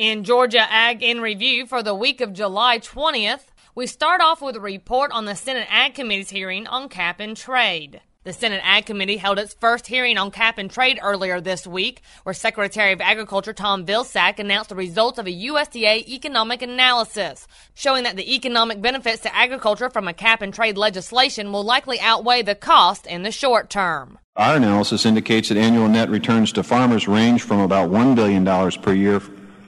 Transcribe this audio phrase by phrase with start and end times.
[0.00, 4.56] In Georgia Ag in Review for the week of July 20th, we start off with
[4.56, 8.00] a report on the Senate Ag Committee's hearing on cap and trade.
[8.24, 12.00] The Senate Ag Committee held its first hearing on cap and trade earlier this week,
[12.22, 18.04] where Secretary of Agriculture Tom Vilsack announced the results of a USDA economic analysis, showing
[18.04, 22.40] that the economic benefits to agriculture from a cap and trade legislation will likely outweigh
[22.40, 24.18] the cost in the short term.
[24.34, 28.46] Our analysis indicates that annual net returns to farmers range from about $1 billion
[28.80, 29.20] per year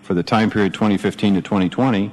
[0.02, 2.10] for the time period 2015 to 2020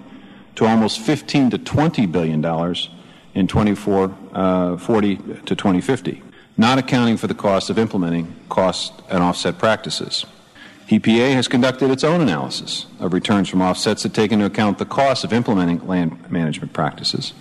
[0.56, 2.90] to almost 15 to 20 billion dollars
[3.34, 6.24] in 2040 uh, to 2050,
[6.58, 10.26] not accounting for the cost of implementing cost and offset practices.
[10.90, 14.86] EPA has conducted its own analysis of returns from offsets that take into account the
[14.86, 17.34] cost of implementing land management practices.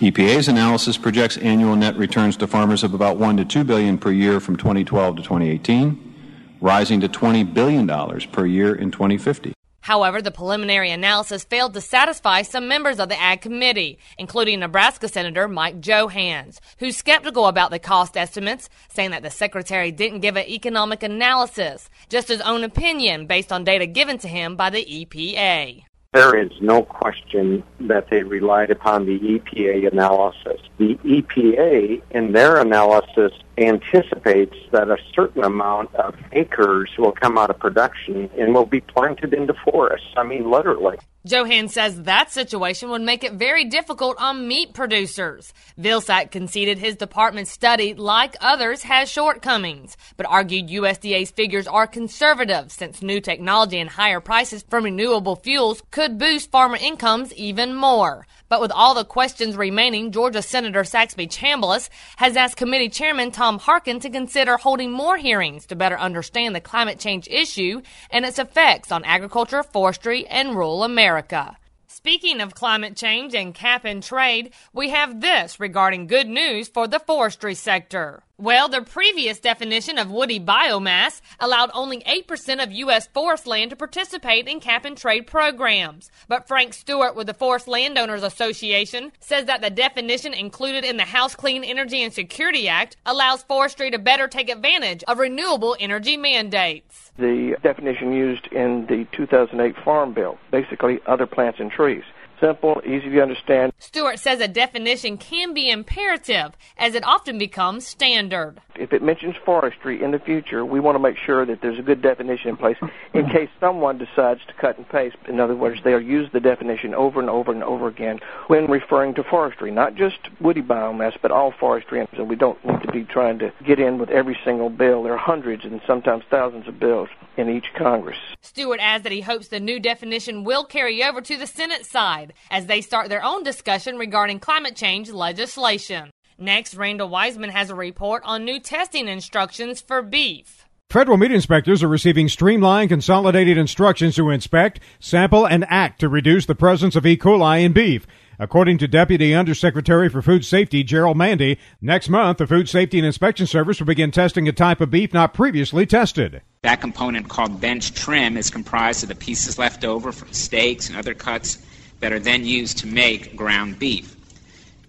[0.00, 4.10] EPA's analysis projects annual net returns to farmers of about 1 to 2 billion per
[4.10, 6.14] year from 2012 to 2018,
[6.60, 9.53] rising to 20 billion dollars per year in 2050.
[9.84, 15.08] However, the preliminary analysis failed to satisfy some members of the Ag Committee, including Nebraska
[15.08, 20.38] Senator Mike Johanns, who's skeptical about the cost estimates, saying that the Secretary didn't give
[20.38, 24.82] an economic analysis, just his own opinion based on data given to him by the
[24.82, 25.84] EPA.
[26.14, 30.62] There is no question that they relied upon the EPA analysis.
[30.78, 37.50] The EPA, in their analysis, anticipates that a certain amount of acres will come out
[37.50, 40.08] of production and will be planted into forests.
[40.16, 40.98] I mean, literally.
[41.26, 45.54] Johanns says that situation would make it very difficult on meat producers.
[45.80, 52.70] Vilsack conceded his department's study, like others, has shortcomings, but argued USDA's figures are conservative
[52.70, 58.26] since new technology and higher prices from renewable fuels could boost farmer incomes even more.
[58.50, 63.58] But with all the questions remaining, Georgia Senator Saxby Chambliss has asked committee chairman Tom
[63.58, 68.38] Harkin to consider holding more hearings to better understand the climate change issue and its
[68.38, 71.56] effects on agriculture, forestry, and rural America.
[71.86, 76.88] Speaking of climate change and cap and trade, we have this regarding good news for
[76.88, 78.22] the forestry sector.
[78.36, 83.06] Well, the previous definition of woody biomass allowed only 8% of U.S.
[83.06, 86.10] forest land to participate in cap and trade programs.
[86.26, 91.04] But Frank Stewart with the Forest Landowners Association says that the definition included in the
[91.04, 96.16] House Clean Energy and Security Act allows forestry to better take advantage of renewable energy
[96.16, 97.12] mandates.
[97.16, 102.02] The definition used in the 2008 Farm Bill, basically other plants and trees
[102.44, 103.72] simple, easy to understand.
[103.78, 108.60] Stewart says a definition can be imperative as it often becomes standard.
[108.76, 111.82] If it mentions forestry in the future, we want to make sure that there's a
[111.82, 112.76] good definition in place
[113.12, 115.16] in case someone decides to cut and paste.
[115.28, 119.14] In other words, they'll use the definition over and over and over again when referring
[119.14, 122.00] to forestry, not just woody biomass, but all forestry.
[122.00, 125.02] And we don't need to be trying to get in with every single bill.
[125.02, 128.18] There are hundreds and sometimes thousands of bills in each Congress.
[128.40, 132.32] Stewart adds that he hopes the new definition will carry over to the Senate side
[132.50, 136.10] as they start their own discussion regarding climate change legislation.
[136.38, 140.64] Next, Randall Wiseman has a report on new testing instructions for beef.
[140.90, 146.46] Federal meat inspectors are receiving streamlined, consolidated instructions to inspect, sample, and act to reduce
[146.46, 147.16] the presence of E.
[147.16, 148.06] coli in beef.
[148.38, 153.06] According to Deputy Undersecretary for Food Safety Jerold Mande, next month the Food Safety and
[153.06, 156.42] Inspection Service will begin testing a type of beef not previously tested.
[156.62, 160.98] That component called bench trim is comprised of the pieces left over from steaks and
[160.98, 161.64] other cuts
[162.00, 164.16] that are then used to make ground beef.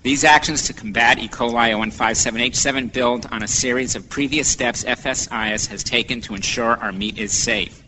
[0.06, 1.28] These actions to combat E.
[1.28, 6.92] coli 0157H7 build on a series of previous steps FSIS has taken to ensure our
[6.92, 7.84] meat is safe.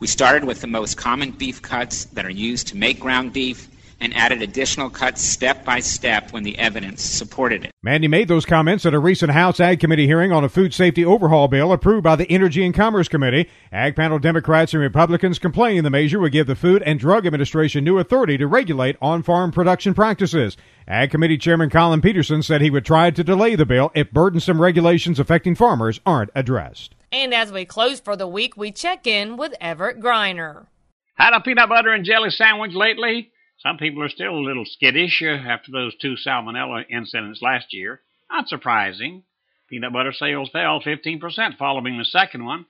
[0.00, 3.68] We started with the most common beef cuts that are used to make ground beef
[4.02, 7.70] and added additional cuts step by step when the evidence supported it.
[7.82, 11.04] Mande made those comments at a recent House Ag Committee hearing on a food safety
[11.04, 13.48] overhaul bill approved by the Energy and Commerce Committee.
[13.72, 17.84] Ag panel Democrats and Republicans complain the measure would give the Food and Drug Administration
[17.84, 20.56] new authority to regulate on farm production practices.
[20.88, 24.60] Ag Committee Chairman Collin Peterson said he would try to delay the bill if burdensome
[24.60, 26.96] regulations affecting farmers aren't addressed.
[27.12, 30.66] And as we close for the week, we check in with Everett Griner.
[31.14, 33.31] Had a peanut butter and jelly sandwich lately?
[33.62, 38.00] Some people are still a little skittish after those two salmonella incidents last year.
[38.28, 39.22] Not surprising.
[39.68, 42.66] Peanut butter sales fell 15% following the second one.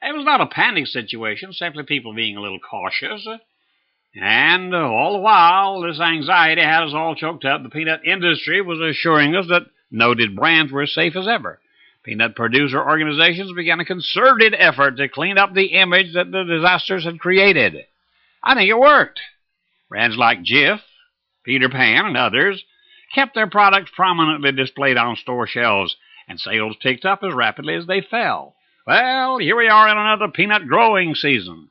[0.00, 3.28] It was not a panic situation, simply people being a little cautious.
[4.14, 7.62] And uh, all the while, this anxiety had us all choked up.
[7.62, 11.60] The peanut industry was assuring us that noted brands were as safe as ever.
[12.04, 17.04] Peanut producer organizations began a concerted effort to clean up the image that the disasters
[17.04, 17.84] had created.
[18.42, 19.20] I think it worked.
[19.92, 20.80] Brands like Jif,
[21.44, 22.64] Peter Pan, and others
[23.14, 25.94] kept their products prominently displayed on store shelves,
[26.26, 28.54] and sales picked up as rapidly as they fell.
[28.86, 31.68] Well, here we are in another peanut growing season.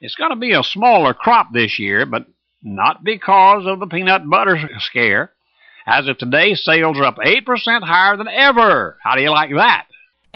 [0.00, 2.24] It's going to be a smaller crop this year, but
[2.62, 5.32] not because of the peanut butter scare.
[5.86, 8.96] As of today, sales are up 8% higher than ever.
[9.02, 9.88] How do you like that?